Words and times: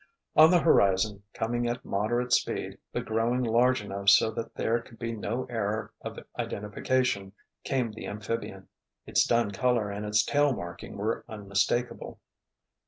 On 0.35 0.49
the 0.49 0.61
horizon, 0.61 1.21
coming 1.35 1.67
at 1.69 1.85
moderate 1.85 2.33
speed, 2.33 2.79
but 2.91 3.05
growing 3.05 3.43
large 3.43 3.83
enough 3.83 4.09
so 4.09 4.31
that 4.31 4.55
there 4.55 4.79
could 4.81 4.97
be 4.97 5.11
no 5.11 5.45
error 5.47 5.93
of 6.03 6.17
identification, 6.39 7.33
came 7.63 7.91
the 7.91 8.07
amphibian. 8.07 8.67
Its 9.05 9.23
dun 9.27 9.51
color 9.51 9.91
and 9.91 10.03
its 10.03 10.25
tail 10.25 10.53
marking 10.55 10.97
were 10.97 11.23
unmistakable. 11.29 12.19